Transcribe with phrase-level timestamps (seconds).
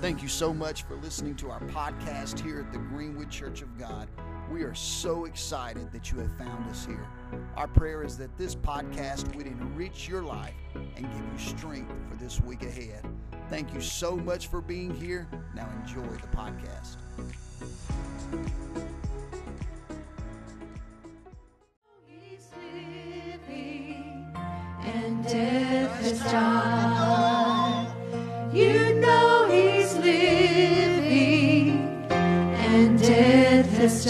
[0.00, 3.78] Thank you so much for listening to our podcast here at the Greenwood Church of
[3.78, 4.08] God.
[4.50, 7.06] We are so excited that you have found us here.
[7.54, 12.16] Our prayer is that this podcast would enrich your life and give you strength for
[12.16, 13.04] this week ahead.
[13.50, 15.28] Thank you so much for being here.
[15.54, 16.96] Now enjoy the podcast.
[24.82, 26.59] and death died.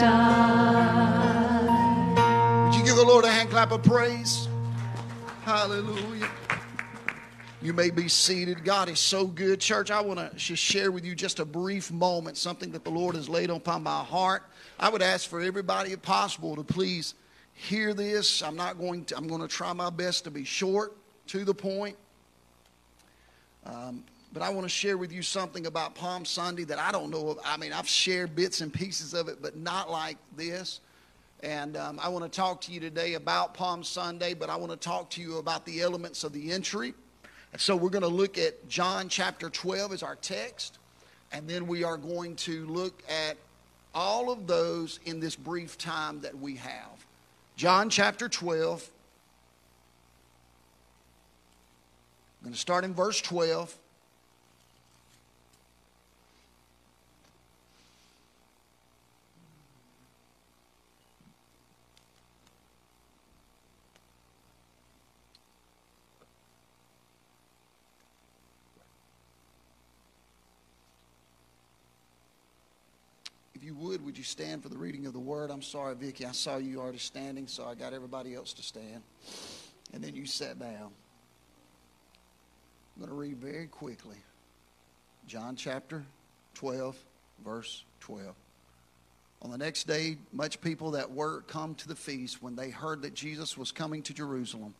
[0.01, 0.09] Would
[2.75, 4.49] you give the Lord a hand clap of praise?
[5.43, 6.31] Hallelujah.
[7.61, 8.65] You may be seated.
[8.65, 9.61] God is so good.
[9.61, 12.91] Church, I want to just share with you just a brief moment, something that the
[12.91, 14.45] Lord has laid upon my heart.
[14.79, 17.13] I would ask for everybody, if possible, to please
[17.53, 18.43] hear this.
[18.43, 20.97] I'm not going to, I'm going to try my best to be short,
[21.27, 21.97] to the point.
[23.67, 27.11] Um, but I want to share with you something about Palm Sunday that I don't
[27.11, 27.38] know of.
[27.45, 30.80] I mean, I've shared bits and pieces of it, but not like this.
[31.43, 34.71] And um, I want to talk to you today about Palm Sunday, but I want
[34.73, 36.95] to talk to you about the elements of the entry.
[37.52, 40.79] And so we're going to look at John chapter 12 as our text,
[41.33, 43.37] and then we are going to look at
[43.95, 47.05] all of those in this brief time that we have.
[47.57, 48.88] John chapter 12.
[52.40, 53.77] I'm going to start in verse 12.
[73.61, 75.50] If you stand for the reading of the word?
[75.50, 76.26] I'm sorry, Vicki.
[76.26, 79.03] I saw you already standing, so I got everybody else to stand.
[79.94, 80.91] And then you sat down.
[82.94, 84.19] I'm going to read very quickly
[85.27, 86.04] John chapter
[86.53, 87.03] 12,
[87.43, 88.34] verse 12.
[89.41, 93.00] On the next day, much people that were come to the feast when they heard
[93.00, 94.75] that Jesus was coming to Jerusalem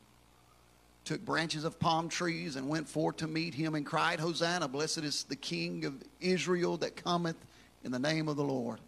[1.07, 4.99] took branches of palm trees and went forth to meet him and cried, Hosanna, blessed
[4.99, 7.37] is the King of Israel that cometh
[7.83, 8.81] in the name of the Lord.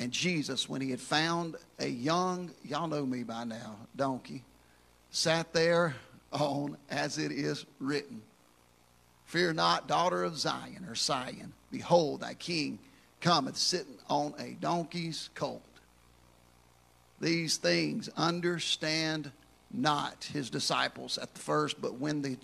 [0.00, 4.42] And Jesus, when he had found a young, y'all know me by now, donkey,
[5.10, 5.94] sat there
[6.32, 8.22] on as it is written
[9.26, 11.52] Fear not, daughter of Zion or Sion.
[11.70, 12.80] Behold, thy king
[13.20, 15.62] cometh sitting on a donkey's colt.
[17.20, 19.30] These things understand
[19.70, 22.36] not his disciples at the first, but when, the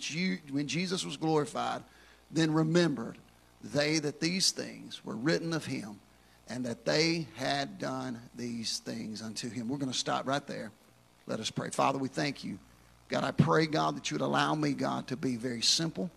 [0.49, 1.83] when Jesus was glorified,
[2.31, 3.17] then remembered
[3.61, 5.99] they that these things were written of him
[6.49, 9.67] and that they had done these things unto him.
[9.67, 10.71] We're going to stop right there.
[11.25, 11.69] Let us pray.
[11.69, 12.57] Father, we thank you.
[13.09, 16.09] God, I pray, God, that you would allow me, God, to be very simple,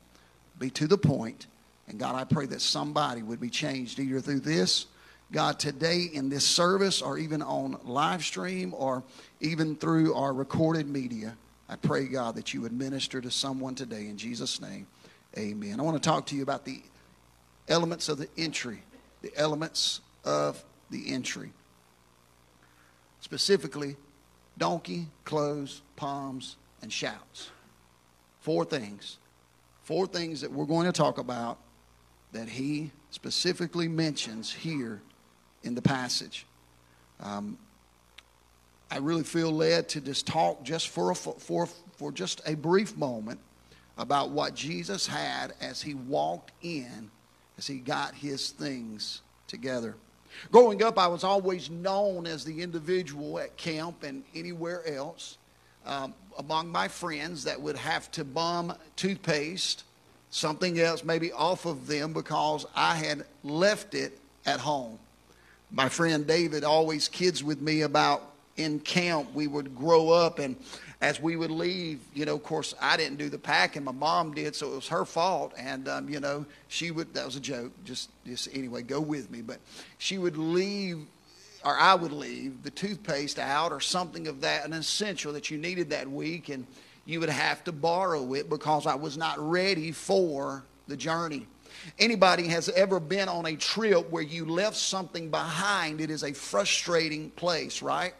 [0.58, 1.46] be to the point,
[1.88, 4.86] and God, I pray that somebody would be changed either through this,
[5.32, 9.02] God, today in this service, or even on live stream, or
[9.40, 11.36] even through our recorded media.
[11.68, 14.86] I pray, God, that you would minister to someone today in Jesus' name.
[15.38, 15.78] Amen.
[15.78, 16.82] I want to talk to you about the
[17.68, 18.82] elements of the entry,
[19.22, 21.52] the elements of the entry.
[23.20, 23.96] Specifically,
[24.58, 27.50] donkey, clothes, palms, and shouts.
[28.40, 29.18] Four things.
[29.82, 31.58] Four things that we're going to talk about
[32.32, 35.02] that he specifically mentions here
[35.62, 36.46] in the passage.
[37.20, 37.58] Um,
[38.90, 42.96] I really feel led to just talk just for, a, for, for just a brief
[42.96, 43.40] moment
[43.98, 47.10] about what Jesus had as he walked in,
[47.58, 49.96] as he got his things together.
[50.50, 55.38] Growing up, I was always known as the individual at camp and anywhere else
[55.86, 59.84] um, among my friends that would have to bum toothpaste,
[60.30, 64.98] something else maybe off of them because I had left it at home.
[65.70, 68.22] My friend David always kids with me about
[68.56, 70.56] in camp we would grow up and
[71.00, 73.84] as we would leave, you know, of course, I didn't do the packing.
[73.84, 75.54] My mom did, so it was her fault.
[75.56, 77.72] And, um, you know, she would, that was a joke.
[77.84, 79.40] Just, just anyway, go with me.
[79.40, 79.60] But
[79.96, 80.98] she would leave,
[81.64, 85.56] or I would leave, the toothpaste out or something of that, an essential that you
[85.56, 86.50] needed that week.
[86.50, 86.66] And
[87.06, 91.46] you would have to borrow it because I was not ready for the journey.
[91.98, 96.34] Anybody has ever been on a trip where you left something behind, it is a
[96.34, 98.12] frustrating place, right?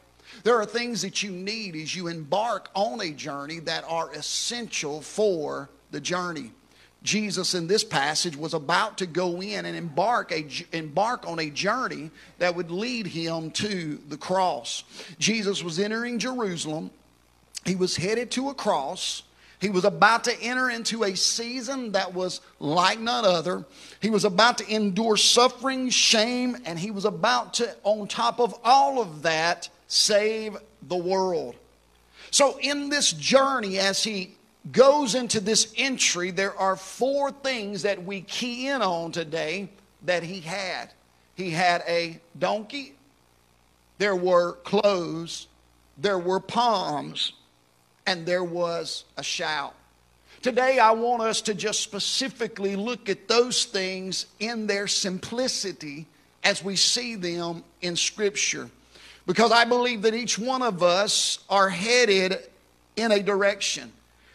[0.43, 5.01] There are things that you need as you embark on a journey that are essential
[5.01, 6.53] for the journey.
[7.03, 11.49] Jesus in this passage was about to go in and embark a embark on a
[11.49, 14.85] journey that would lead him to the cross.
[15.19, 16.91] Jesus was entering Jerusalem.
[17.65, 19.23] He was headed to a cross
[19.61, 23.65] He was about to enter into a season that was like none other.
[24.01, 28.59] He was about to endure suffering, shame, and he was about to, on top of
[28.65, 30.57] all of that, save
[30.87, 31.57] the world.
[32.31, 34.37] So, in this journey, as he
[34.71, 39.69] goes into this entry, there are four things that we key in on today
[40.05, 40.93] that he had.
[41.35, 42.95] He had a donkey,
[43.99, 45.49] there were clothes,
[45.99, 47.33] there were palms,
[48.07, 49.75] and there was a shout.
[50.41, 56.07] Today, I want us to just specifically look at those things in their simplicity
[56.45, 58.71] as we see them in Scripture.
[59.31, 62.37] Because I believe that each one of us are headed
[62.97, 63.93] in a direction.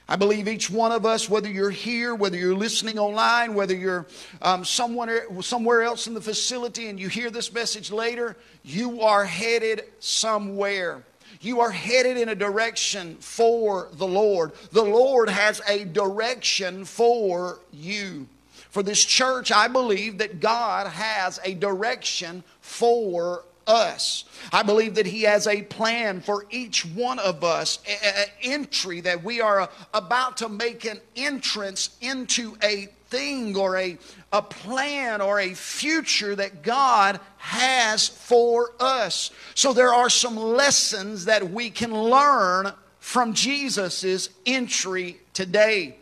[0.07, 4.05] I believe each one of us, whether you're here, whether you're listening online, whether you're
[4.41, 9.25] um, somewhere, somewhere else in the facility and you hear this message later, you are
[9.25, 11.03] headed somewhere.
[11.41, 14.53] You are headed in a direction for the Lord.
[14.71, 18.27] The Lord has a direction for you.
[18.69, 24.25] For this church, I believe that God has a direction for us.
[24.51, 29.23] I believe that He has a plan for each one of us, an entry that
[29.23, 33.97] we are uh, about to make an entrance into a thing or a,
[34.31, 39.31] a plan or a future that God has for us.
[39.53, 45.95] So there are some lessons that we can learn from Jesus' entry today.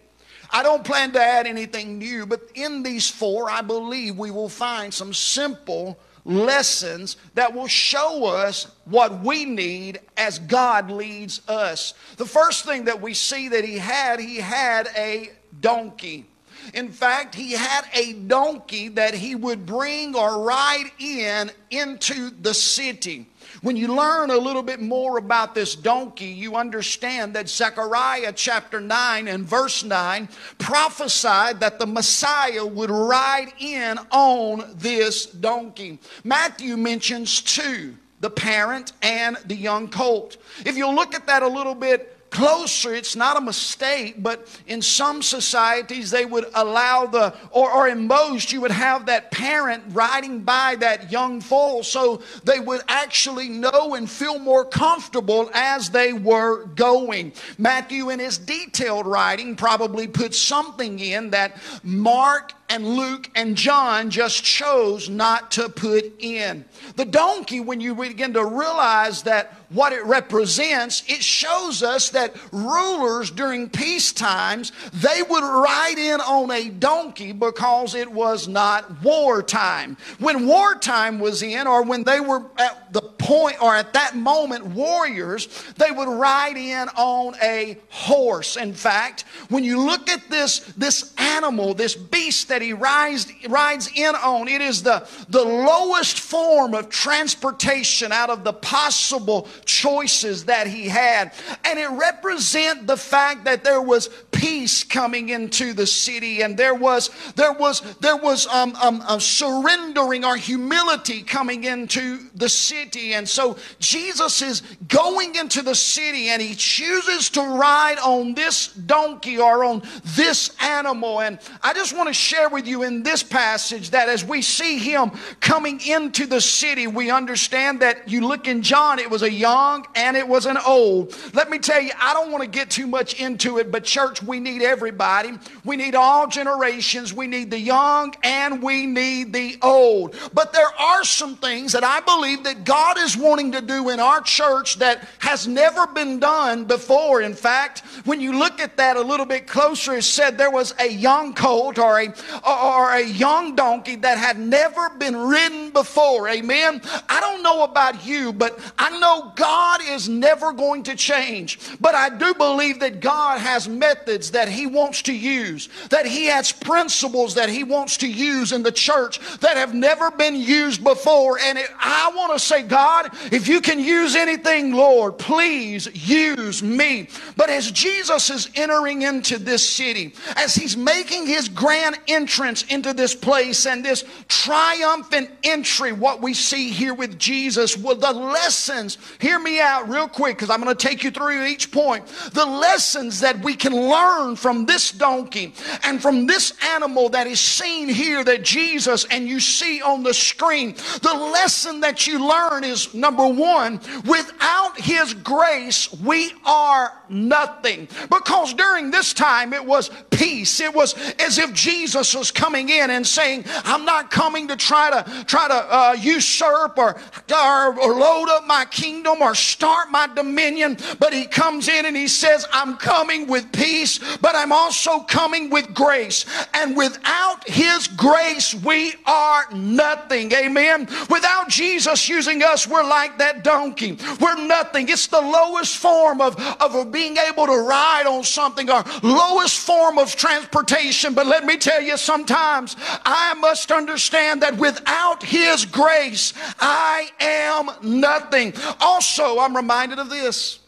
[0.49, 4.49] I don't plan to add anything new, but in these four, I believe we will
[4.49, 11.93] find some simple lessons that will show us what we need as God leads us.
[12.17, 16.25] The first thing that we see that he had, he had a donkey.
[16.73, 22.53] In fact, he had a donkey that he would bring or ride in into the
[22.53, 23.27] city.
[23.61, 28.81] When you learn a little bit more about this donkey, you understand that Zechariah chapter
[28.81, 30.27] 9 and verse 9
[30.57, 35.99] prophesied that the Messiah would ride in on this donkey.
[36.23, 40.37] Matthew mentions two the parent and the young colt.
[40.65, 44.81] If you look at that a little bit closer, it's not a mistake, but in
[44.81, 49.83] some societies they would allow the, or, or in most, you would have that parent
[49.89, 55.91] riding by that young foal so they would actually know and feel more comfortable as
[55.91, 57.31] they were going.
[57.57, 64.09] Matthew, in his detailed writing, probably put something in that Mark and Luke and John
[64.09, 66.65] just chose not to put in.
[66.95, 72.35] The donkey, when you begin to realize that what it represents, it shows us that
[72.51, 79.03] rulers during peace times, they would ride in on a donkey because it was not
[79.03, 79.95] wartime.
[80.17, 84.65] When wartime was in, or when they were at the point or at that moment
[84.65, 85.47] warriors,
[85.77, 88.57] they would ride in on a horse.
[88.57, 93.89] In fact, when you look at this, this animal, this beast that he rides, rides
[93.93, 100.45] in on, it is the, the lowest form of transportation out of the possible choices
[100.45, 101.33] that he had.
[101.63, 104.09] And it represent the fact that there was
[104.43, 106.41] peace coming into the city.
[106.41, 112.49] And there was there was there was um, um, surrendering or humility coming into the
[112.49, 113.13] city.
[113.13, 118.73] And so jesus is going into the city and he chooses to ride on this
[118.73, 119.81] donkey or on
[120.17, 121.21] this animal.
[121.21, 124.77] And i just want to share with you in this passage that as we see
[124.77, 129.31] him coming into the city we understand that you look in john it was a
[129.31, 131.15] young and it was an old.
[131.33, 134.21] Let me tell you i don't want to get too much into it but church
[134.21, 135.31] we need everybody.
[135.63, 137.13] We need all generations.
[137.13, 140.15] We need the young and we need the old.
[140.33, 143.99] But there are some things that I believe that God is wanting to do in
[143.99, 147.21] our church that has never been done before.
[147.21, 150.73] In fact, when you look at that a little bit closer, it said there was
[150.79, 152.13] a young colt or a,
[152.47, 156.29] or a young donkey that had never been ridden before.
[156.29, 156.81] Amen.
[157.09, 161.59] I don't know about you, but I know God is never going to change.
[161.79, 166.25] But I do believe that God has methods that He wants to use, that He
[166.25, 170.83] has principles that He wants to use in the church that have never been used
[170.83, 171.39] before.
[171.39, 176.63] And it, I want to say, God, if you can use anything, Lord, please use
[176.63, 177.07] me.
[177.35, 182.93] But as Jesus is entering into this city, as He's making His grand entrance into
[182.93, 188.97] this place and this triumphant entry, what we see here with Jesus, well, the lessons,
[189.19, 192.05] hear me out real quick because I'm going to take you through each point.
[192.33, 195.53] The lessons that we can learn learn from this donkey
[195.83, 200.13] and from this animal that is seen here that Jesus and you see on the
[200.13, 207.87] screen, the lesson that you learn is number one, without his grace, we are nothing.
[208.09, 210.59] Because during this time it was peace.
[210.59, 214.89] It was as if Jesus was coming in and saying, I'm not coming to try
[214.89, 216.99] to try to uh, usurp or,
[217.31, 221.95] or, or load up my kingdom or start my dominion, but he comes in and
[221.95, 226.25] he says, I'm coming with peace, but I'm also coming with grace.
[226.53, 230.31] And without his grace, we are nothing.
[230.31, 230.87] Amen.
[231.09, 233.97] Without Jesus using us, we're like that donkey.
[234.19, 234.89] We're nothing.
[234.89, 239.97] It's the lowest form of, of being able to ride on something, our lowest form
[239.97, 241.13] of transportation.
[241.13, 247.69] But let me tell you, sometimes I must understand that without his grace, I am
[247.81, 248.53] nothing.
[248.79, 250.59] Also, I'm reminded of this.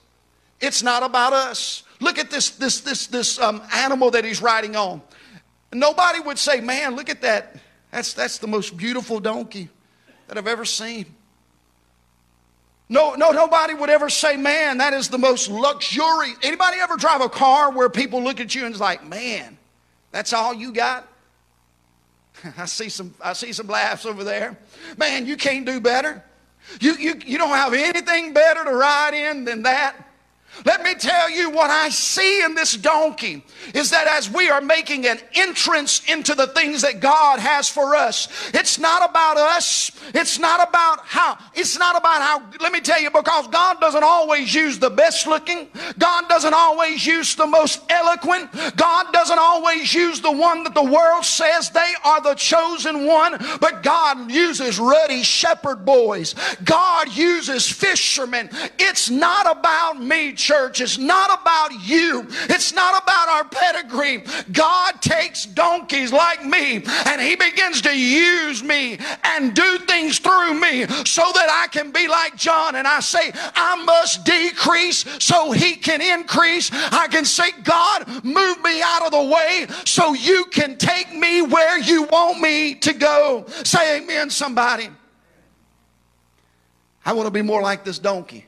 [0.61, 1.83] It's not about us.
[1.99, 5.01] Look at this, this, this, this um, animal that he's riding on.
[5.73, 7.55] Nobody would say, man, look at that.
[7.91, 9.69] That's, that's the most beautiful donkey
[10.27, 11.05] that I've ever seen.
[12.87, 16.37] No, no, nobody would ever say, man, that is the most luxurious.
[16.43, 19.57] Anybody ever drive a car where people look at you and it's like, man,
[20.11, 21.07] that's all you got?
[22.57, 24.57] I see some, I see some laughs over there.
[24.97, 26.23] Man, you can't do better.
[26.79, 29.95] You, you, you don't have anything better to ride in than that.
[30.63, 33.43] Let me tell you what I see in this donkey
[33.73, 37.95] is that as we are making an entrance into the things that God has for
[37.95, 39.91] us, it's not about us.
[40.13, 44.03] It's not about how, it's not about how, let me tell you, because God doesn't
[44.03, 45.67] always use the best looking.
[45.97, 48.49] God doesn't always use the most eloquent.
[48.75, 53.37] God doesn't always use the one that the world says they are the chosen one,
[53.59, 56.35] but God uses ruddy shepherd boys.
[56.63, 58.49] God uses fishermen.
[58.79, 60.79] It's not about me, church.
[60.79, 62.27] It's not about you.
[62.49, 64.23] It's not about our pedigree.
[64.51, 70.53] God takes donkeys like me and He begins to use me and do things through
[70.59, 72.75] me so that I can be like John.
[72.75, 76.69] And I say, I must decrease so He can increase.
[76.71, 81.41] I can say, God, move me out of the way so you can take me
[81.41, 83.45] where you want me to go.
[83.63, 84.89] Say amen, somebody.
[87.03, 88.45] I want to be more like this donkey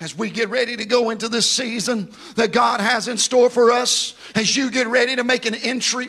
[0.00, 3.72] as we get ready to go into this season that God has in store for
[3.72, 6.08] us, as you get ready to make an entry,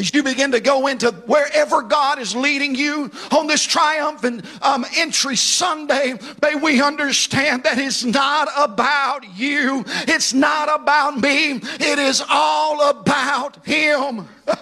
[0.00, 4.86] as you begin to go into wherever God is leading you on this triumphant um,
[4.96, 11.98] entry Sunday, may we understand that it's not about you, it's not about me, it
[11.98, 14.26] is all about Him.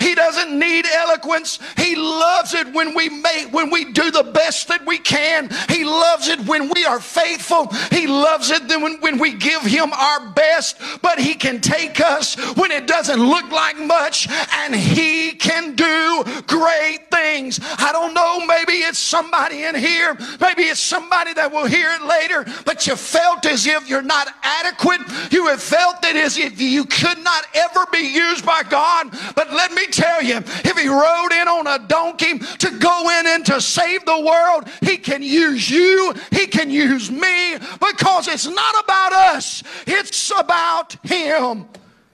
[0.00, 1.58] He doesn't need eloquence.
[1.76, 5.50] He loves it when we make when we do the best that we can.
[5.68, 7.66] He loves it when we are faithful.
[7.90, 10.80] He loves it when, when we give him our best.
[11.02, 16.24] But he can take us when it doesn't look like much and he can do
[16.46, 17.60] great things.
[17.62, 22.02] I don't know, maybe it's somebody in here, maybe it's somebody that will hear it
[22.02, 25.00] later, but you felt as if you're not adequate.
[25.32, 29.10] You have felt that as if you could not ever be used by God.
[29.34, 33.26] But let me tell you, if he rode in on a donkey to go in
[33.26, 38.46] and to save the world, he can use you, he can use me, because it's
[38.46, 41.66] not about us, it's about him.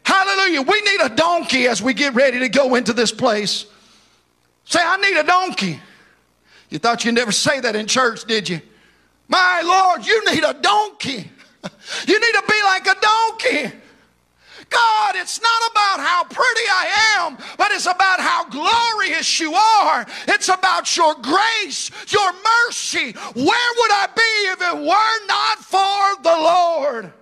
[0.05, 0.63] Hallelujah.
[0.63, 3.67] We need a donkey as we get ready to go into this place.
[4.65, 5.81] Say, I need a donkey.
[6.69, 8.61] You thought you'd never say that in church, did you?
[9.29, 11.31] My Lord, you need a donkey.
[12.07, 13.77] You need to be like a donkey.
[14.69, 20.07] God, it's not about how pretty I am, but it's about how glorious you are.
[20.29, 23.13] It's about your grace, your mercy.
[23.13, 27.13] Where would I be if it were not for the Lord?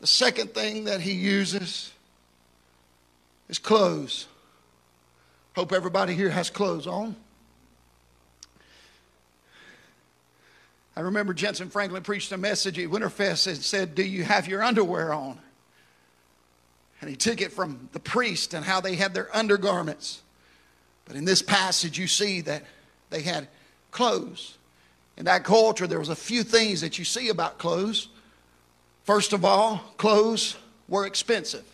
[0.00, 1.90] The second thing that he uses
[3.48, 4.28] is clothes.
[5.56, 7.16] Hope everybody here has clothes on.
[10.94, 14.62] I remember Jentezen Franklin preached a message at Winterfest and said, Do you have your
[14.62, 15.40] underwear on?
[17.00, 20.22] And he took it from the priest and how they had their undergarments.
[21.04, 22.62] But in this passage, you see that
[23.10, 23.48] they had
[23.90, 24.56] clothes.
[25.16, 28.08] In that culture, there was a few things that you see about clothes.
[29.04, 30.56] First of all, clothes
[30.88, 31.64] were expensive.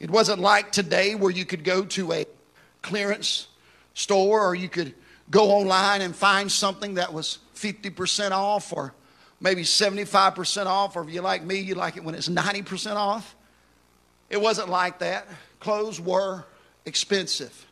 [0.00, 2.26] It wasn't like today where you could go to a
[2.82, 3.48] clearance
[3.94, 4.94] store or you could
[5.30, 8.94] go online and find something that was 50% off or
[9.40, 13.36] maybe 75% off, or if you like me, you like it when it's 90% off.
[14.30, 15.28] It wasn't like that.
[15.60, 16.44] Clothes were
[16.86, 17.66] expensive.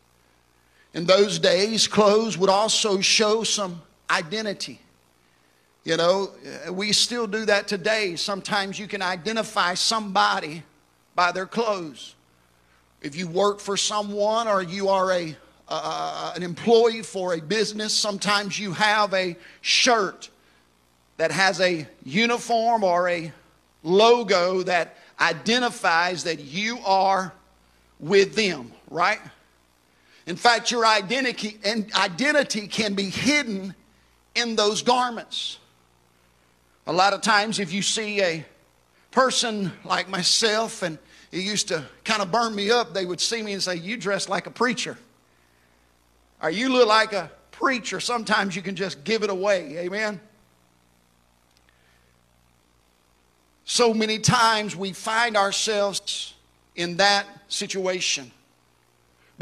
[0.94, 3.80] In those days, clothes would also show some
[4.10, 4.80] identity.
[5.84, 6.30] You know,
[6.70, 8.14] we still do that today.
[8.16, 10.62] Sometimes you can identify somebody
[11.14, 12.14] by their clothes.
[13.00, 15.36] If you work for someone or you are a,
[15.68, 20.28] uh, an employee for a business, sometimes you have a shirt
[21.16, 23.32] that has a uniform or a
[23.82, 27.32] logo that identifies that you are
[27.98, 29.20] with them, right?
[30.26, 31.58] In fact, your identity,
[31.94, 33.74] identity can be hidden
[34.34, 35.58] in those garments.
[36.86, 38.44] A lot of times, if you see a
[39.10, 40.98] person like myself, and
[41.30, 43.96] it used to kind of burn me up, they would see me and say, You
[43.96, 44.96] dress like a preacher.
[46.42, 48.00] Or you look like a preacher.
[48.00, 49.78] Sometimes you can just give it away.
[49.78, 50.20] Amen.
[53.64, 56.34] So many times we find ourselves
[56.74, 58.30] in that situation.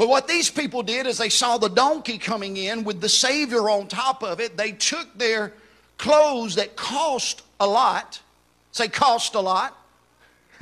[0.01, 3.69] But what these people did is they saw the donkey coming in with the Savior
[3.69, 4.57] on top of it.
[4.57, 5.53] They took their
[5.99, 8.19] clothes that cost a lot,
[8.71, 9.77] say cost a lot,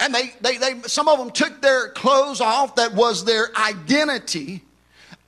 [0.00, 4.64] and they, they, they, some of them took their clothes off that was their identity,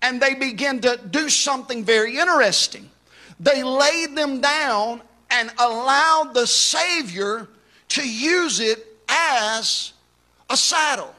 [0.03, 2.91] and they began to do something very interesting.
[3.39, 7.47] They laid them down and allowed the Savior
[7.91, 9.93] to use it as
[10.51, 11.15] a saddle.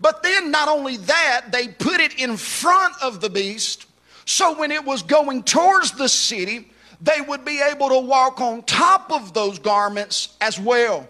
[0.00, 3.86] But then, not only that, they put it in front of the beast.
[4.24, 8.62] So when it was going towards the city, they would be able to walk on
[8.62, 11.08] top of those garments as well.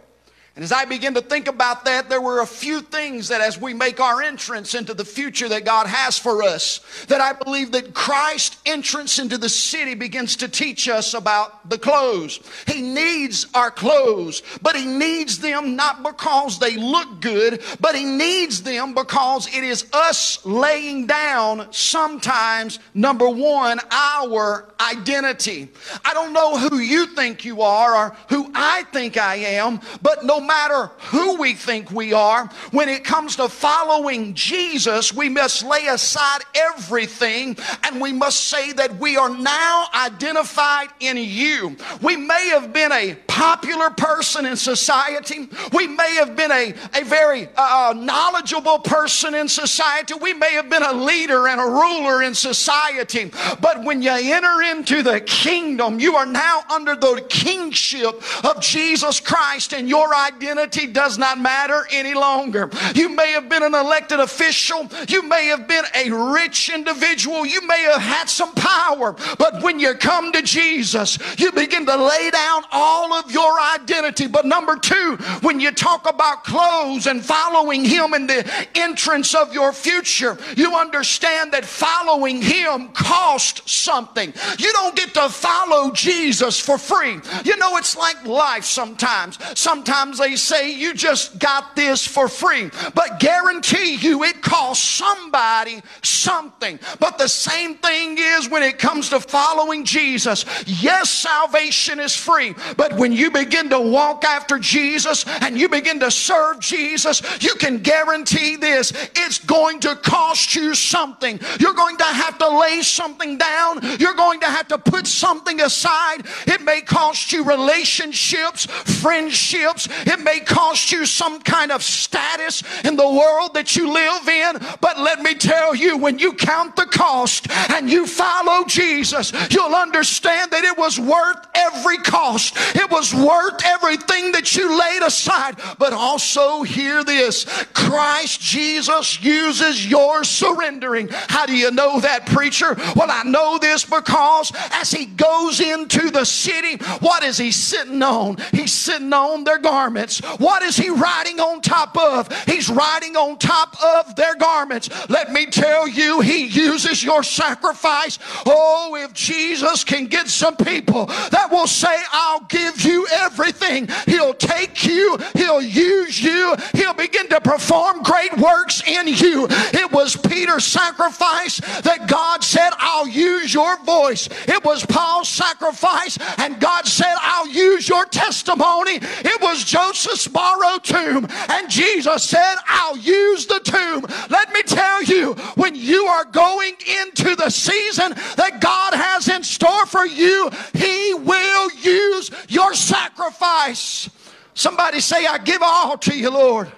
[0.57, 3.61] And as I begin to think about that, there were a few things that as
[3.61, 7.73] we make our entrance into the future that God has for us, that I believe
[7.73, 12.41] that Christ's entrance into the city begins to teach us about the clothes.
[12.67, 18.05] He needs our clothes, but He needs them not because they look good, but He
[18.05, 25.69] needs them because it is us laying down sometimes, number one, our identity.
[26.03, 30.25] I don't know who you think you are or who I think I am, but
[30.25, 35.65] no matter who we think we are, when it comes to following Jesus, we must
[35.65, 41.77] lay aside everything and we must say that we are now identified in you.
[42.03, 47.05] We may have been a popular person in society, we may have been a, a
[47.05, 51.65] very uh, uh knowledgeable person in society, we may have been a leader and a
[51.65, 53.31] ruler in society,
[53.61, 59.21] but when you enter into the kingdom, you are now under the kingship of Jesus
[59.21, 62.69] Christ and your identity identity does not matter any longer.
[62.95, 67.67] You may have been an elected official, you may have been a rich individual, you
[67.67, 72.31] may have had some power, but when you come to Jesus, you begin to lay
[72.31, 74.27] down all of your identity.
[74.27, 79.55] But number two, when you talk about clothes and following Him in the entrance of
[79.55, 84.35] your future, you understand that following Him costs something.
[84.59, 87.21] You don't get to follow Jesus for free.
[87.45, 89.39] You know, it's like life sometimes.
[89.59, 95.81] Sometimes they say you just got this for free, but guarantee you it costs somebody
[96.03, 96.81] something.
[96.99, 100.45] But the same thing is when it comes to following Jesus.
[100.67, 106.01] Yes, salvation is free, but when you begin to walk after Jesus and you begin
[106.01, 111.39] to serve Jesus, you can guarantee this it's going to cost you something.
[111.61, 115.61] You're going to have to lay something down, you're going to have to put something
[115.61, 116.27] aside.
[116.49, 122.97] It may cost you relationships, friendships, it may cost you some kind of status in
[122.97, 124.59] the world that you live in.
[124.81, 129.75] But let me tell you, when you count the cost and you follow Jesus, you'll
[129.75, 132.57] understand that it was worth every cost.
[132.75, 135.57] It was worth everything that you laid aside.
[135.79, 141.09] But also, hear this Christ Jesus uses your surrendering.
[141.11, 142.77] How do you know that, preacher?
[142.95, 148.03] Well, I know this because as he goes into the city, what is he sitting
[148.03, 148.37] on?
[148.53, 150.19] He's sitting on their garments.
[150.39, 152.33] What is he riding on top of?
[152.45, 154.89] He's riding on top of their garments.
[155.09, 158.19] Let me tell you, he uses your sacrifice.
[158.45, 164.35] Oh, if Jesus can get some people that will say, I'll give you everything, he'll
[164.35, 169.47] take you, he'll use you, he'll begin to perform great works in you.
[169.51, 174.29] It was Peter's sacrifice that God said, I'll use your voice.
[174.47, 178.99] It was Paul's sacrifice, and God said, I'll use your testimony.
[179.01, 184.05] It was Joseph's borrowed tomb, and Jesus said, I'll use the tomb.
[184.29, 189.43] Let me tell you, when you are going into the season that God has in
[189.43, 191.46] store for you, He will
[191.83, 194.11] use your sacrifice.
[194.55, 196.71] Somebody say, I give all to you, Lord.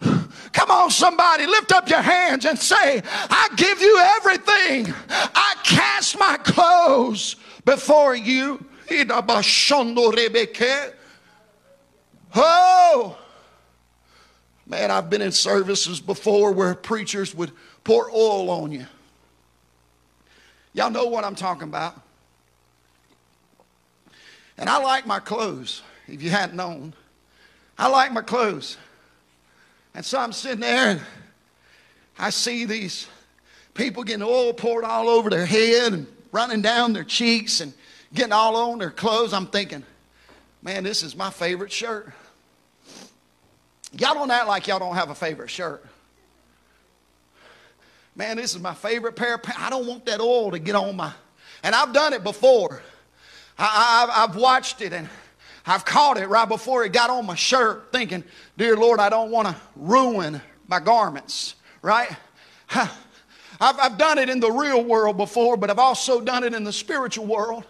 [0.00, 4.94] Come on, somebody, lift up your hands and say, I give you everything.
[5.08, 8.64] I cast my clothes before you.
[12.34, 13.18] Oh,
[14.66, 17.52] man, I've been in services before where preachers would
[17.84, 18.86] pour oil on you.
[20.72, 22.00] Y'all know what I'm talking about.
[24.58, 26.94] And I like my clothes, if you hadn't known.
[27.78, 28.78] I like my clothes.
[29.94, 31.00] And so I'm sitting there and
[32.18, 33.06] I see these
[33.74, 37.72] people getting oil poured all over their head and running down their cheeks and
[38.14, 39.32] getting all on their clothes.
[39.32, 39.84] I'm thinking,
[40.62, 42.12] man, this is my favorite shirt.
[43.92, 45.84] Y'all don't act like y'all don't have a favorite shirt.
[48.14, 49.60] Man, this is my favorite pair of pants.
[49.62, 51.12] I don't want that oil to get on my.
[51.62, 52.82] And I've done it before.
[53.58, 55.08] I, I've watched it and
[55.66, 58.22] I've caught it right before it got on my shirt, thinking,
[58.56, 62.10] Dear Lord, I don't want to ruin my garments, right?
[62.70, 62.90] I've,
[63.60, 66.72] I've done it in the real world before, but I've also done it in the
[66.72, 67.64] spiritual world.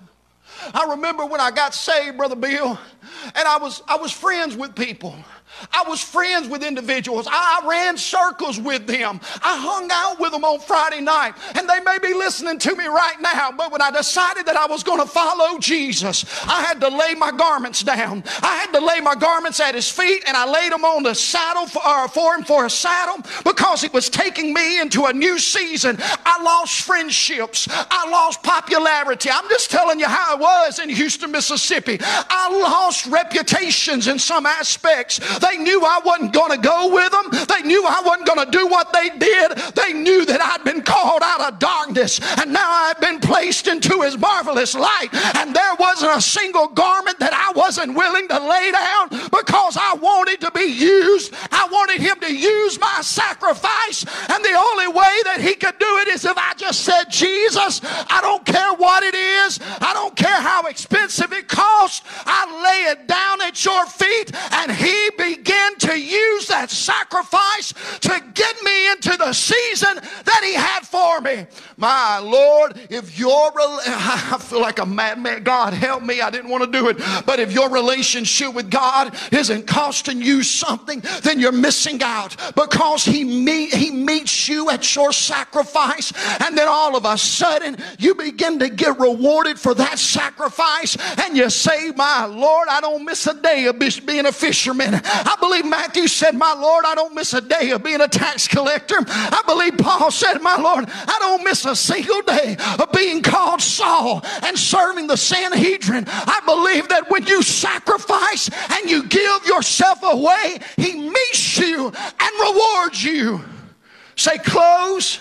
[0.75, 2.79] I remember when I got saved, Brother Bill,
[3.35, 5.14] and I was, I was friends with people.
[5.73, 7.27] I was friends with individuals.
[7.31, 9.21] I, ran circles with them.
[9.42, 11.35] I hung out with them on Friday night.
[11.55, 14.66] And they may be listening to me right now, but when I decided that I
[14.66, 18.23] was going to follow Jesus, I had to lay my garments down.
[18.42, 21.14] I had to lay my garments at his feet and I laid them on the
[21.14, 25.12] saddle for, uh, for him for a saddle because it was taking me into a
[25.12, 25.97] new season.
[26.01, 27.66] I lost friendships.
[27.71, 29.31] I lost popularity.
[29.31, 31.99] I'm just telling you how it was in Houston, Mississippi.
[32.01, 35.19] I lost reputations in some aspects.
[35.46, 37.46] They knew I wasn't going to go with them.
[37.46, 39.56] They knew I wasn't going to do what they did.
[39.74, 44.02] They knew that I'd been called out of darkness and now I'd been placed into
[44.02, 45.09] his marvelous light.
[45.37, 49.94] And there wasn't a single garment that I wasn't willing to lay down because I
[49.94, 51.32] wanted to be used.
[51.52, 54.04] I wanted him to use my sacrifice.
[54.28, 57.80] And the only way that he could do it is if I just said, Jesus,
[57.85, 59.61] I don't care what it is.
[59.80, 62.02] I don't care how expensive it costs.
[62.24, 68.23] I lay it down at your feet and he began to use that sacrifice to
[68.35, 71.47] get me into the season that He had for me.
[71.77, 75.43] My Lord, if your I feel like a madman.
[75.43, 76.21] God help me.
[76.21, 80.43] I didn't want to do it, but if your relationship with God isn't costing you
[80.43, 86.12] something, then you're missing out because He meet He meets you at your sacrifice,
[86.43, 91.37] and then all of a sudden you begin to get rewarded for that sacrifice, and
[91.37, 95.01] you say, "My Lord, I don't miss a day of being a fisherman.
[95.24, 98.46] I believe Matthew said, My Lord, I don't miss a day of being a tax
[98.48, 98.96] collector.
[99.07, 103.61] I believe Paul said, My Lord, I don't miss a single day of being called
[103.62, 106.05] Saul and serving the Sanhedrin.
[106.09, 112.40] I believe that when you sacrifice and you give yourself away, He meets you and
[112.40, 113.42] rewards you.
[114.16, 115.20] Say, clothes.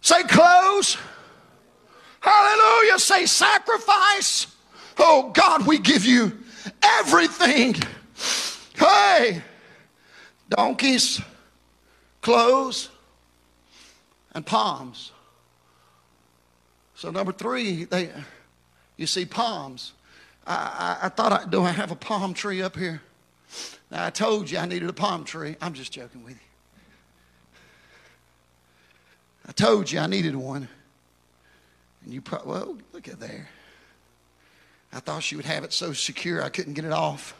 [0.00, 0.96] Say, clothes.
[2.20, 2.98] Hallelujah.
[2.98, 4.46] Say, sacrifice.
[4.98, 6.32] Oh God, we give you
[6.82, 7.76] everything.
[8.74, 9.42] Hey,
[10.48, 11.20] donkeys,
[12.20, 12.90] clothes,
[14.32, 15.12] and palms.
[16.94, 18.10] So number three, they,
[18.96, 19.92] you see palms.
[20.46, 23.00] I, I, I thought, I, do I have a palm tree up here?
[23.90, 25.56] Now, I told you I needed a palm tree.
[25.60, 26.40] I'm just joking with you.
[29.46, 30.68] I told you I needed one.
[32.04, 33.48] And you probably, well, look at there.
[34.94, 37.34] I thought she would have it so secure I couldn't get it off.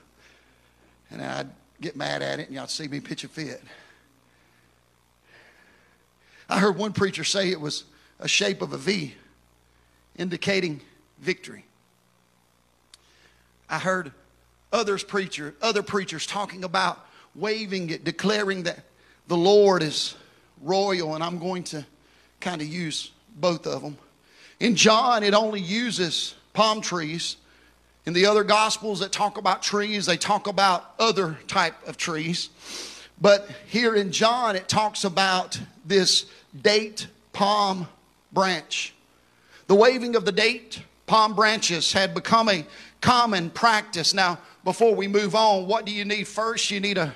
[1.11, 1.49] And I'd
[1.81, 3.63] get mad at it and y'all see me pitch a fit.
[6.49, 7.85] I heard one preacher say it was
[8.19, 9.15] a shape of a V,
[10.17, 10.81] indicating
[11.21, 11.65] victory.
[13.71, 14.13] I heard
[14.73, 18.81] others preacher, other preachers talking about waving it, declaring that
[19.29, 20.17] the Lord is
[20.61, 21.87] royal, and I'm going to
[22.41, 23.97] kind of use both of them.
[24.61, 27.37] In John, it only uses palm trees
[28.07, 32.51] in the other gospels that talk about trees, they talk about other type of trees.
[33.21, 36.27] But here in John, it talks about this
[36.61, 37.89] date palm
[38.33, 38.95] branch.
[39.67, 42.67] The waving of the date palm branches had become a
[43.01, 44.13] common practice.
[44.13, 46.71] Now, before we move on, what do you need first?
[46.71, 47.15] You need a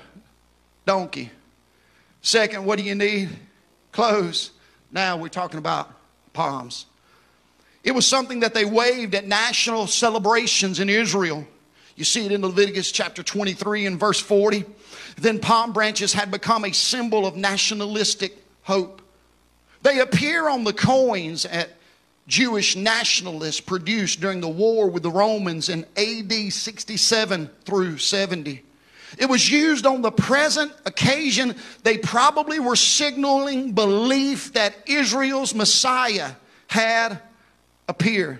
[0.85, 1.31] donkey.
[2.21, 3.29] Second, what do you need?
[3.91, 4.51] Clothes.
[4.91, 5.91] Now we're talking about
[6.33, 6.85] palms.
[7.89, 11.47] It was something that they waved at national celebrations in Israel.
[11.95, 14.63] You see it in Leviticus chapter 23 and verse 40.
[15.17, 19.01] Then palm branches had become a symbol of nationalistic hope.
[19.81, 21.71] They appear on the coins at
[22.27, 28.63] Jewish nationalists produced during the war with the Romans in AD 67 through 70.
[29.17, 31.55] It was used on the present occasion.
[31.81, 36.33] They probably were signaling belief that Israel's Messiah
[36.67, 37.19] had
[37.89, 38.39] appeared.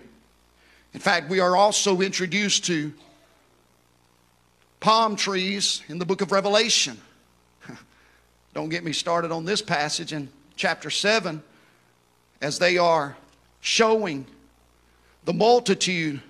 [0.93, 2.93] In fact, we are also introduced to
[4.79, 6.97] palm trees in the book of Revelation.
[8.53, 11.43] Don't get me started on this passage in chapter 7
[12.41, 13.17] as they are
[13.59, 14.25] showing
[15.25, 16.21] the multitude.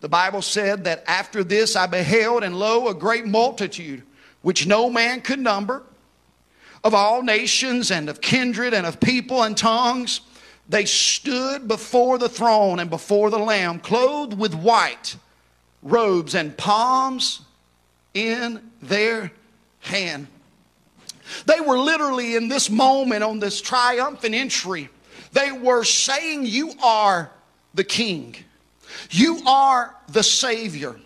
[0.00, 4.02] The Bible said that after this I beheld, and lo, a great multitude,
[4.42, 5.82] which no man could number,
[6.84, 10.20] of all nations and of kindred and of people and tongues.
[10.68, 15.16] They stood before the throne and before the Lamb, clothed with white
[15.82, 17.42] robes and palms
[18.14, 19.30] in their
[19.80, 20.26] hand.
[21.46, 24.88] They were literally in this moment on this triumphant entry,
[25.32, 27.30] they were saying, You are
[27.74, 28.36] the King,
[29.10, 30.96] you are the Savior.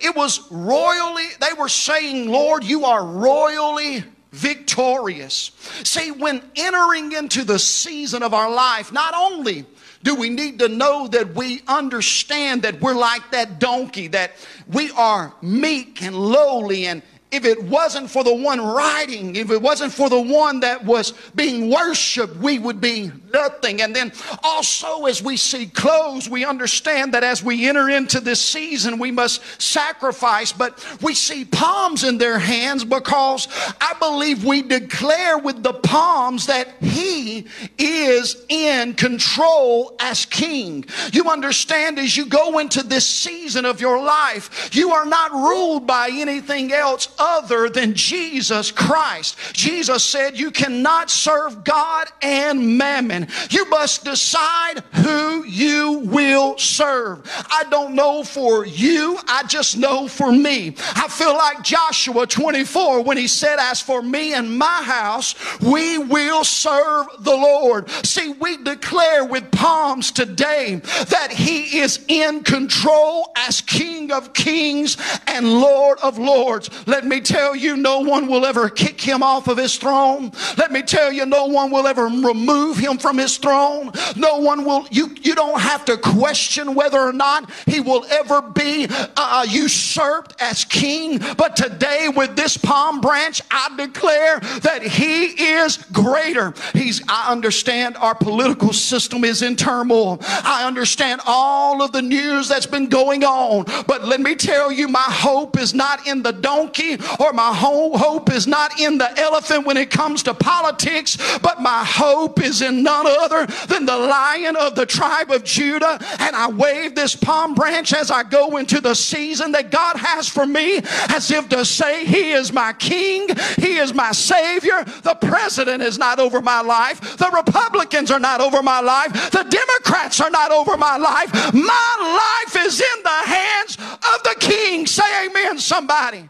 [0.00, 4.02] It was royally, they were saying, Lord, you are royally
[4.32, 5.50] victorious.
[5.82, 9.66] See, when entering into the season of our life, not only
[10.02, 14.32] do we need to know that we understand that we're like that donkey, that
[14.68, 19.60] we are meek and lowly and if it wasn't for the one writing, if it
[19.60, 23.82] wasn't for the one that was being worshiped, we would be nothing.
[23.82, 24.12] And then
[24.44, 29.10] also, as we see clothes, we understand that as we enter into this season, we
[29.10, 30.52] must sacrifice.
[30.52, 33.48] But we see palms in their hands because
[33.80, 40.84] I believe we declare with the palms that He is in control as King.
[41.12, 45.88] You understand, as you go into this season of your life, you are not ruled
[45.88, 49.36] by anything else other than Jesus Christ.
[49.52, 53.28] Jesus said, You cannot serve God and mammon.
[53.50, 57.22] You must decide who you will serve.
[57.50, 60.74] I don't know for you, I just know for me.
[60.94, 65.98] I feel like Joshua 24 when he said, As for me and my house, we
[65.98, 67.88] will serve the Lord.
[68.04, 70.76] See, we declare with palms today
[71.08, 76.70] that he is in control as King of kings and Lord of lords.
[76.86, 80.32] Let me tell you, no one will ever kick him off of his throne.
[80.56, 83.92] Let me tell you, no one will ever remove him from his throne.
[84.16, 88.42] No one will, you, you don't have to question whether or not he will ever
[88.42, 91.20] be uh, usurped as king.
[91.36, 96.54] But today, with this palm branch, I declare that he is greater.
[96.72, 100.18] He's, I understand our political system is in turmoil.
[100.22, 103.64] I understand all of the news that's been going on.
[103.86, 108.30] But let me tell you, my hope is not in the donkey or my hope
[108.30, 112.82] is not in the elephant when it comes to politics, but my hope is in
[112.82, 115.98] none other than the lion of the tribe of Judah.
[116.18, 120.28] And I wave this palm branch as I go into the season that God has
[120.28, 123.28] for me, as if to say, He is my king,
[123.58, 124.84] He is my savior.
[125.02, 129.44] The president is not over my life, the Republicans are not over my life, the
[129.44, 131.32] Democrats are not over my life.
[131.54, 134.86] My life is in the hands of the king.
[134.86, 136.28] Say amen, somebody.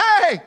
[0.00, 0.40] Hey,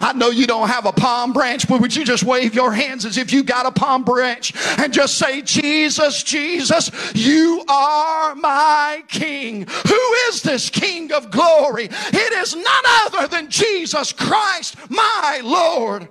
[0.00, 3.04] I know you don't have a palm branch, but would you just wave your hands
[3.04, 9.02] as if you got a palm branch and just say, Jesus, Jesus, you are my
[9.08, 9.66] King.
[9.66, 11.88] Who is this King of glory?
[11.90, 16.08] It is none other than Jesus Christ, my Lord.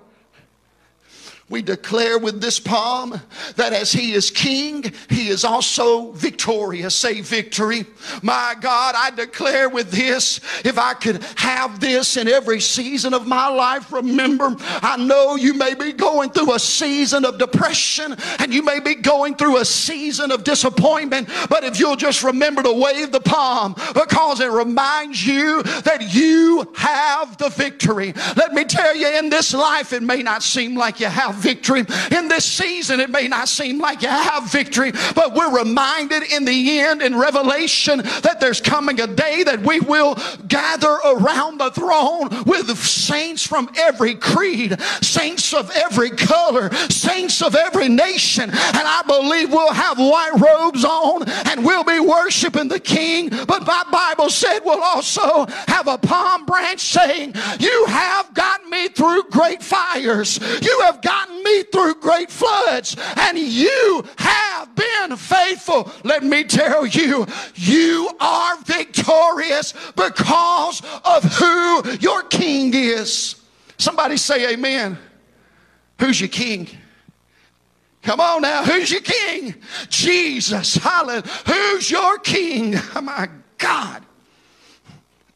[1.49, 3.19] We declare with this palm
[3.55, 6.93] that as He is King, He is also victorious.
[6.93, 7.85] Say victory.
[8.21, 13.25] My God, I declare with this, if I could have this in every season of
[13.25, 18.53] my life, remember, I know you may be going through a season of depression and
[18.53, 22.73] you may be going through a season of disappointment, but if you'll just remember to
[22.73, 28.13] wave the palm because it reminds you that you have the victory.
[28.35, 31.85] Let me tell you, in this life, it may not seem like you have victory.
[32.11, 36.45] In this season, it may not seem like you have victory, but we're reminded in
[36.45, 41.71] the end in Revelation that there's coming a day that we will gather around the
[41.71, 48.49] throne with saints from every creed, saints of every color, saints of every nation.
[48.49, 53.29] And I believe we'll have white robes on and we'll be worshiping the King.
[53.29, 58.28] But my Bible said we'll also have a palm branch saying, You have
[59.99, 60.39] fires.
[60.61, 65.91] You have gotten me through great floods, and you have been faithful.
[66.03, 73.35] Let me tell you, you are victorious because of who your king is.
[73.77, 74.97] Somebody say amen.
[75.99, 76.67] Who's your king?
[78.01, 79.55] Come on now, who's your king?
[79.89, 80.75] Jesus.
[80.75, 81.21] Hallelujah.
[81.45, 82.75] Who's your king?
[82.95, 84.03] Oh my God.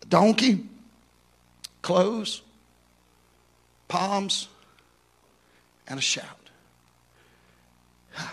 [0.10, 0.64] Donkey,
[1.82, 2.42] clothes,
[3.88, 4.48] palms,
[5.88, 6.50] and a shout.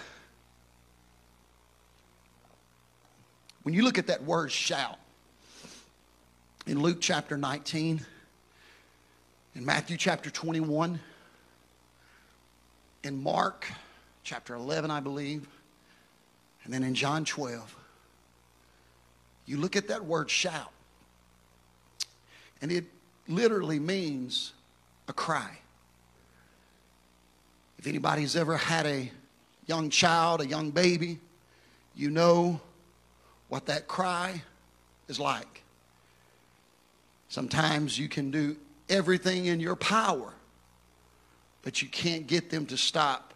[3.63, 4.99] When you look at that word shout
[6.67, 8.01] in Luke chapter 19,
[9.55, 10.99] in Matthew chapter 21,
[13.03, 13.67] in Mark
[14.23, 15.47] chapter 11, I believe,
[16.65, 17.77] and then in John 12,
[19.47, 20.73] you look at that word shout,
[22.63, 22.85] and it
[23.27, 24.53] literally means
[25.09, 25.59] a cry.
[27.81, 29.11] If anybody's ever had a
[29.65, 31.19] young child, a young baby,
[31.97, 32.61] you know
[33.49, 34.43] what that cry
[35.09, 35.63] is like.
[37.31, 38.59] Sometimes you can do
[38.91, 40.35] everything in your power,
[41.63, 43.33] but you can't get them to stop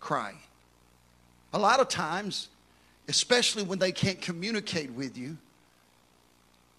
[0.00, 0.40] crying.
[1.52, 2.48] A lot of times,
[3.06, 5.38] especially when they can't communicate with you,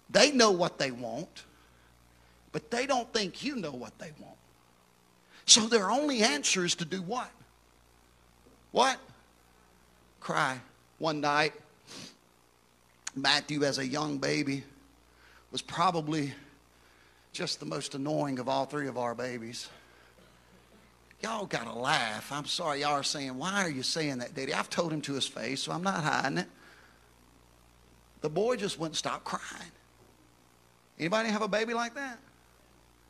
[0.10, 1.46] they know what they want,
[2.52, 4.36] but they don't think you know what they want.
[5.46, 7.30] So their only answer is to do what?
[8.72, 8.98] What?
[10.20, 10.60] Cry.
[11.00, 11.54] One night,
[13.16, 14.64] Matthew, as a young baby,
[15.52, 16.34] was probably
[17.34, 19.70] just the most annoying of all three of our babies.
[21.22, 22.32] Y'all got to laugh.
[22.32, 24.54] I'm sorry, y'all are saying, Why are you saying that, Daddy?
[24.54, 26.48] I've told him to his face, so I'm not hiding it.
[28.22, 29.72] The boy just wouldn't stop crying.
[31.00, 32.18] Anybody have a baby like that?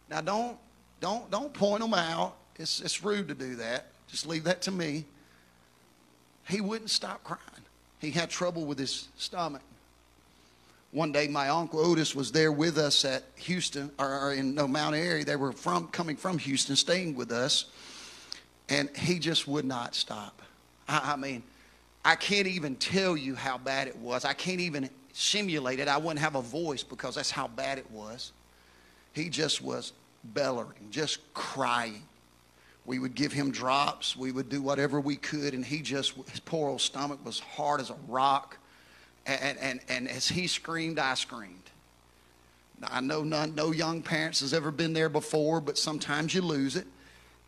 [0.09, 0.57] Now don't
[1.03, 2.35] don't don't point them out.
[2.55, 3.87] It's it's rude to do that.
[4.07, 5.03] Just leave that to me.
[6.47, 7.41] He wouldn't stop crying.
[7.99, 9.61] He had trouble with his stomach.
[10.91, 14.95] One day, my uncle Otis was there with us at Houston, or in no Mount
[14.95, 15.23] Airy.
[15.23, 17.65] They were from coming from Houston, staying with us,
[18.69, 20.41] and he just would not stop.
[20.87, 21.43] I, I mean,
[22.05, 24.23] I can't even tell you how bad it was.
[24.23, 25.87] I can't even simulate it.
[25.87, 28.31] I wouldn't have a voice because that's how bad it was.
[29.13, 32.03] He just was bellowing, just crying.
[32.85, 34.15] We would give him drops.
[34.15, 37.79] We would do whatever we could, and he just, his poor old stomach was hard
[37.79, 38.57] as a rock.
[39.25, 41.59] And, and, and as he screamed, I screamed.
[42.83, 46.75] I know none, no young parents has ever been there before, but sometimes you lose
[46.75, 46.85] it.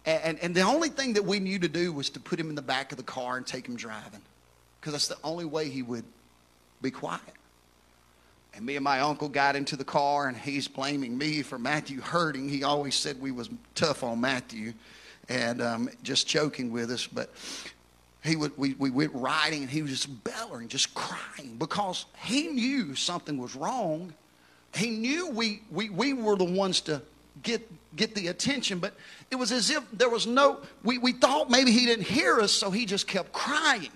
[0.05, 2.49] And, and, and the only thing that we knew to do was to put him
[2.49, 4.21] in the back of the car and take him driving,
[4.79, 6.05] because that's the only way he would
[6.81, 7.21] be quiet.
[8.55, 11.99] And me and my uncle got into the car, and he's blaming me for Matthew
[11.99, 12.47] hurting.
[12.47, 14.73] He always said we was tough on Matthew,
[15.27, 17.05] and um, just joking with us.
[17.05, 17.31] But
[18.23, 22.47] he would, we, we went riding, and he was just bellowing, just crying, because he
[22.47, 24.13] knew something was wrong.
[24.73, 27.01] He knew we, we, we were the ones to
[27.43, 28.93] get, get the attention, but
[29.31, 32.53] it was as if there was no, we, we thought maybe he didn't hear us,
[32.53, 33.91] so he just kept crying.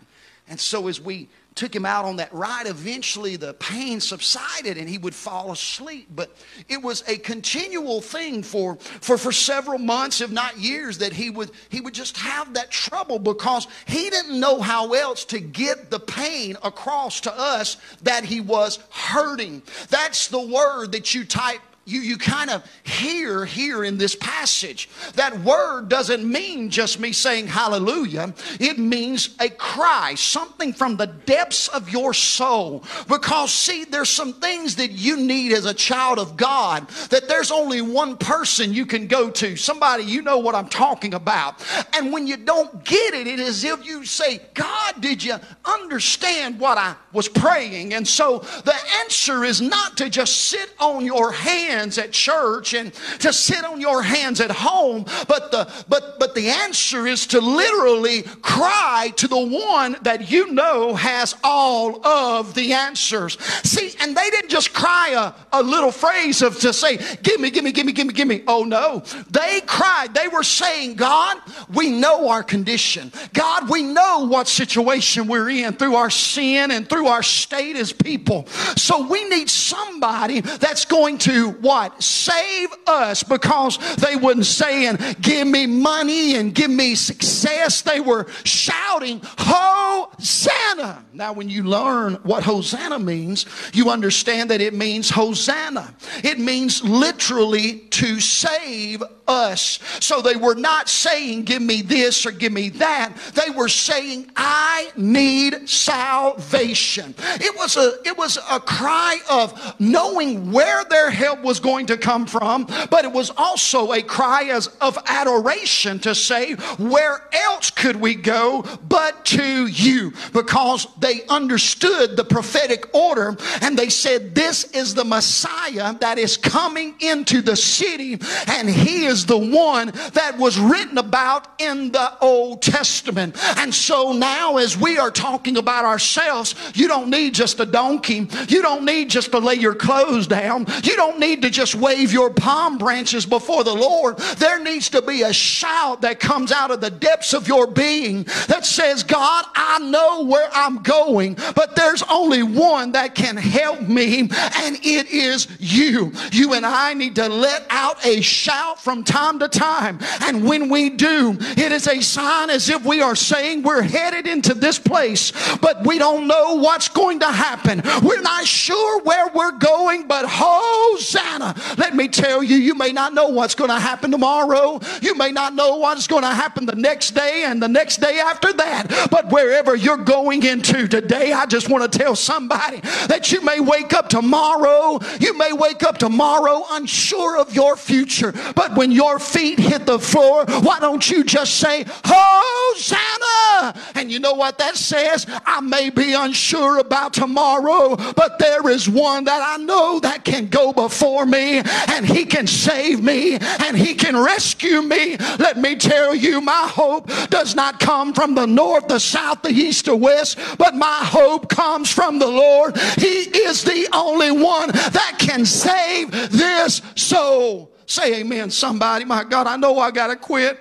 [0.49, 4.87] And so as we took him out on that ride, eventually the pain subsided and
[4.87, 6.07] he would fall asleep.
[6.15, 6.33] But
[6.69, 11.29] it was a continual thing for, for, for several months, if not years, that he
[11.29, 15.91] would, he would just have that trouble because he didn't know how else to get
[15.91, 19.61] the pain across to us that he was hurting.
[19.89, 21.59] That's the word that you type
[21.89, 24.89] you, you kind of hear here in this passage.
[25.15, 31.07] That word doesn't mean just me saying hallelujah, it means a cry, something from the
[31.07, 32.83] depths of your soul.
[33.07, 37.51] Because, see, there's some things that you need as a child of God that there's
[37.51, 41.63] only one person you can go to, somebody you know what I'm talking about.
[41.93, 46.59] And when you don't get it, it is if you say, God, did you understand
[46.59, 47.93] what I was praying?
[47.93, 52.73] And so the answer is not to just sit on your hands hands at church
[52.73, 57.25] and to sit on your hands at home, but the but but the answer is
[57.27, 63.37] to literally cry to the one that you know has all of the answers.
[63.63, 67.49] See, and they didn't just cry a, a little phrase of to say, give me,
[67.49, 68.43] give me, give me, give me, give me.
[68.47, 69.03] Oh no.
[69.29, 70.13] They cried.
[70.13, 71.37] They were saying, God,
[71.73, 73.11] we know our condition.
[73.33, 77.93] God, we know what situation we're in through our sin and through our state as
[77.93, 78.47] people.
[78.75, 82.01] So we need somebody that's going to what?
[82.01, 87.81] Save us because they were not saying, Give me money and give me success.
[87.81, 91.03] They were shouting, Hosanna.
[91.13, 95.93] Now, when you learn what Hosanna means, you understand that it means Hosanna.
[96.23, 99.79] It means literally to save us.
[99.99, 103.15] So they were not saying, Give me this or give me that.
[103.35, 107.15] They were saying, I need salvation.
[107.19, 111.97] It was a, it was a cry of knowing where their help was going to
[111.97, 117.71] come from, but it was also a cry as of adoration to say, Where else
[117.71, 120.11] could we go but to you?
[120.33, 126.35] Because they understood the prophetic order and they said, This is the Messiah that is
[126.35, 132.17] coming into the city, and he is the one that was written about in the
[132.19, 133.37] Old Testament.
[133.57, 138.27] And so now, as we are talking about ourselves, you don't need just a donkey,
[138.47, 142.11] you don't need just to lay your clothes down, you don't need to just wave
[142.11, 144.17] your palm branches before the Lord.
[144.37, 148.23] There needs to be a shout that comes out of the depths of your being
[148.47, 153.81] that says, God, I know where I'm going, but there's only one that can help
[153.81, 156.11] me, and it is you.
[156.31, 159.99] You and I need to let out a shout from time to time.
[160.21, 164.27] And when we do, it is a sign as if we are saying we're headed
[164.27, 167.81] into this place, but we don't know what's going to happen.
[168.01, 171.28] We're not sure where we're going, but Hosanna.
[171.77, 174.79] Let me tell you, you may not know what's going to happen tomorrow.
[175.01, 178.19] You may not know what's going to happen the next day and the next day
[178.19, 179.09] after that.
[179.11, 183.59] But wherever you're going into today, I just want to tell somebody that you may
[183.59, 184.99] wake up tomorrow.
[185.19, 188.33] You may wake up tomorrow unsure of your future.
[188.55, 193.79] But when your feet hit the floor, why don't you just say, Hosanna?
[193.95, 195.25] And you know what that says?
[195.45, 200.47] I may be unsure about tomorrow, but there is one that I know that can
[200.47, 205.17] go before me and he can save me and he can rescue me.
[205.17, 209.49] Let me tell you, my hope does not come from the north, the south, the
[209.49, 212.77] east, or west, but my hope comes from the Lord.
[212.97, 217.71] He is the only one that can save this soul.
[217.85, 219.05] Say amen, somebody.
[219.05, 220.59] My God, I know I got to quit.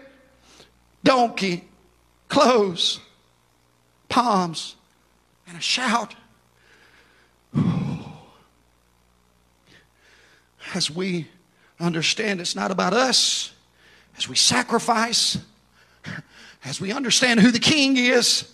[1.04, 1.64] Donkey,
[2.28, 3.00] clothes,
[4.08, 4.76] palms,
[5.46, 6.14] and a shout.
[10.74, 11.26] As we
[11.80, 13.52] understand it's not about us,
[14.16, 15.38] as we sacrifice,
[16.64, 18.52] as we understand who the king is,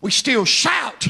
[0.00, 1.08] we still shout.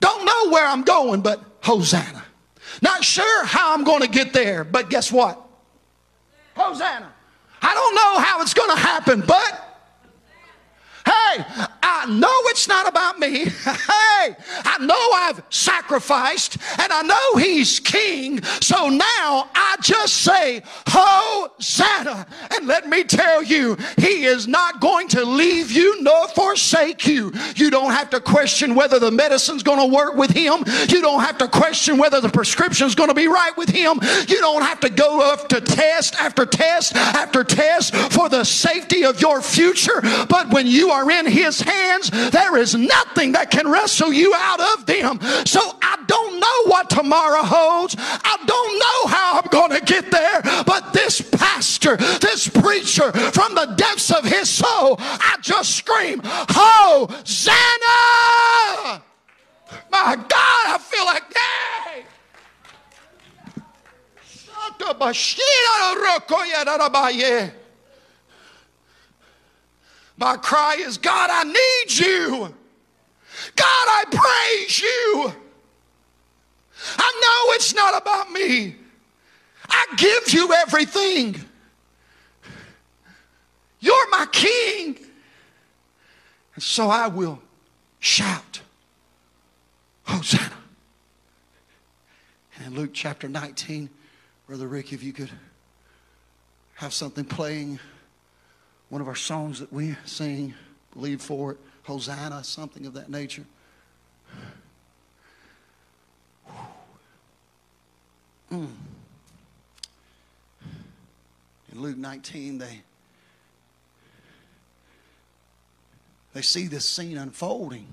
[0.00, 2.24] Don't know where I'm going, but Hosanna.
[2.82, 5.40] Not sure how I'm going to get there, but guess what?
[6.54, 7.12] Hosanna.
[7.62, 9.68] I don't know how it's going to happen, but
[11.08, 11.44] Hey,
[12.00, 13.46] I know it's not about me.
[14.18, 14.34] Hey,
[14.64, 18.42] I know I've sacrificed and I know He's King.
[18.60, 22.26] So now I just say, Hosanna.
[22.50, 27.32] And let me tell you, He is not going to leave you nor forsake you.
[27.54, 30.64] You don't have to question whether the medicine's going to work with Him.
[30.88, 34.00] You don't have to question whether the prescription's going to be right with Him.
[34.26, 39.04] You don't have to go up to test after test after test for the safety
[39.04, 40.00] of your future.
[40.28, 41.87] But when you are in His hands,
[42.30, 45.20] there is nothing that can wrestle you out of them.
[45.44, 47.96] So I don't know what tomorrow holds.
[47.98, 50.42] I don't know how I'm going to get there.
[50.64, 57.54] But this pastor, this preacher, from the depths of his soul, I just scream, Hosanna!
[59.90, 62.04] My God, I feel like, hey!
[70.18, 72.54] My cry is, God, I need you.
[73.54, 75.32] God, I praise you.
[76.96, 78.76] I know it's not about me.
[79.68, 81.36] I give you everything.
[83.80, 84.98] You're my king.
[86.54, 87.40] And so I will
[88.00, 88.60] shout,
[90.04, 90.50] Hosanna.
[92.56, 93.88] And in Luke chapter 19,
[94.48, 95.30] Brother Rick, if you could
[96.74, 97.78] have something playing,
[98.88, 100.54] one of our songs that we sing,
[100.92, 103.44] believe for it, Hosanna, something of that nature.
[108.52, 108.68] Mm.
[111.72, 112.82] In Luke 19, they
[116.32, 117.86] they see this scene unfolding.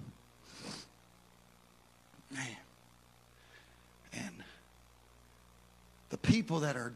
[2.32, 2.48] Man.
[4.14, 4.44] And
[6.10, 6.94] the people that are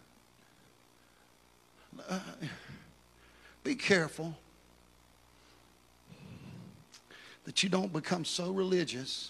[2.10, 2.20] uh,
[3.70, 4.36] be careful
[7.46, 9.30] that you don't become so religious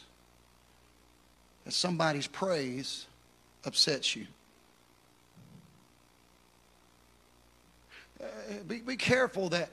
[1.66, 3.06] that somebody's praise
[3.66, 4.26] upsets you.
[8.24, 8.28] Uh,
[8.66, 9.68] be, be careful that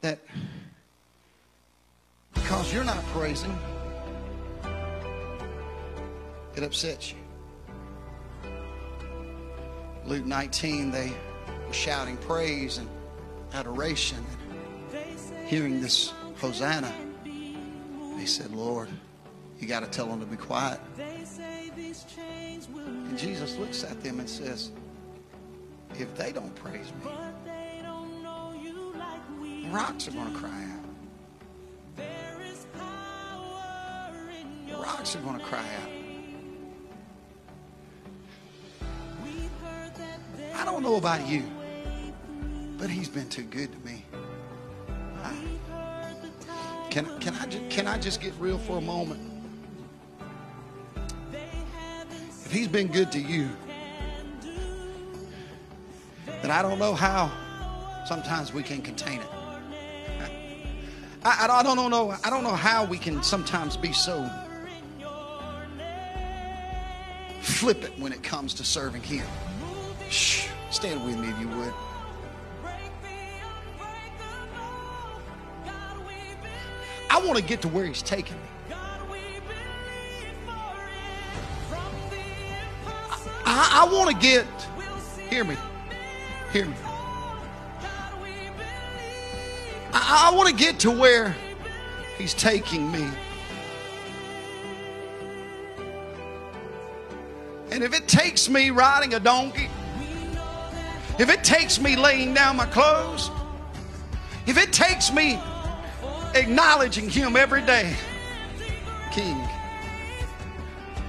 [0.00, 0.18] that
[2.32, 3.58] because you're not praising,
[6.56, 7.18] it upsets you.
[10.06, 11.12] Luke 19, they
[11.72, 12.88] shouting praise and
[13.52, 14.26] adoration and
[15.46, 16.92] hearing this Hosanna.
[18.16, 18.88] They said, Lord,
[19.60, 20.80] You got to tell them to be quiet.
[20.96, 21.26] And
[23.18, 24.70] Jesus looks at them and says,
[25.98, 27.10] If they don't praise me,
[29.70, 30.80] rocks are going to cry out.
[34.82, 35.90] Rocks are going to cry out.
[40.54, 41.42] I don't know about you,
[42.80, 44.02] but he's been too good to me.
[45.22, 45.36] I-
[46.88, 49.20] can, can, I, can I just get real for a moment?
[52.46, 53.50] If he's been good to you,
[56.42, 57.30] then I don't know how
[58.06, 59.28] sometimes we can contain it.
[61.24, 62.16] I, I, don't know.
[62.24, 64.28] I don't know how we can sometimes be so
[67.42, 69.26] flippant when it comes to serving Him.
[70.08, 71.74] Shh, stand with me if you would.
[77.20, 78.74] I want to get to where He's taking me.
[83.44, 84.46] I, I want to get.
[85.28, 85.54] Hear me.
[86.50, 86.74] Hear me.
[89.92, 91.36] I, I want to get to where
[92.16, 93.06] He's taking me.
[97.70, 99.68] And if it takes me riding a donkey,
[101.18, 103.30] if it takes me laying down my clothes,
[104.46, 105.38] if it takes me
[106.34, 107.94] acknowledging Him every day,
[109.12, 109.48] King,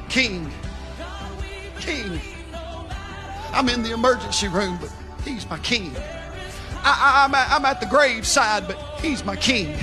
[0.09, 0.51] King,
[1.80, 2.19] King.
[3.53, 4.91] I'm in the emergency room, but
[5.24, 5.93] He's my King.
[6.84, 9.78] I, am at, I'm at the graveside, but He's my King.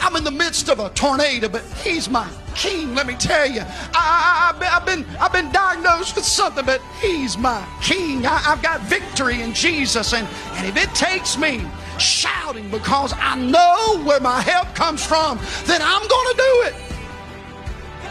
[0.00, 2.94] I'm in the midst of a tornado, but He's my King.
[2.94, 3.62] Let me tell you,
[3.94, 8.26] I, have been I've been diagnosed with something, but He's my King.
[8.26, 11.64] I, I've got victory in Jesus, and and if it takes me
[12.00, 16.74] shouting because I know where my help comes from, then I'm going to do it.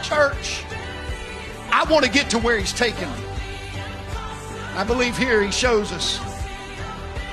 [0.02, 0.64] Church,
[1.70, 3.24] I want to get to where He's taking me.
[4.74, 6.20] I believe here He shows us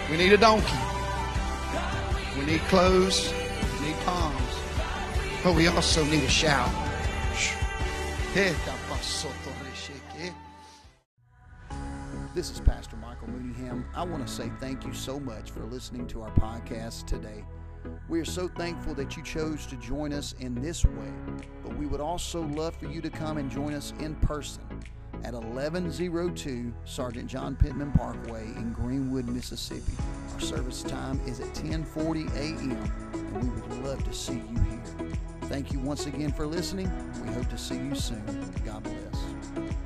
[0.09, 0.77] we need a donkey.
[2.39, 3.33] We need clothes.
[3.79, 4.41] We need palms.
[5.43, 6.69] But we also need a shout.
[12.37, 13.83] This is Pastor Michael Mooneyham.
[13.95, 17.43] I want to say thank you so much for listening to our podcast today.
[18.09, 21.11] We are so thankful that you chose to join us in this way,
[21.63, 24.61] but we would also love for you to come and join us in person
[25.23, 29.93] at 1102 Sergeant John Pittman Parkway in Greenwood, Mississippi.
[30.35, 32.91] Our service time is at 10:40 a.m.
[33.33, 35.11] and we would love to see you here.
[35.45, 36.91] Thank you once again for listening.
[37.25, 38.53] We hope to see you soon.
[38.63, 39.77] God bless.